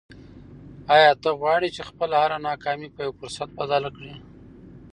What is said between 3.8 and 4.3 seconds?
کړې؟